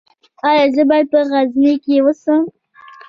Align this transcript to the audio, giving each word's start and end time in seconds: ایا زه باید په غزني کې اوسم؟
ایا 0.49 0.65
زه 0.75 0.83
باید 0.89 1.07
په 1.13 1.19
غزني 1.29 1.73
کې 1.83 1.95
اوسم؟ 2.03 2.41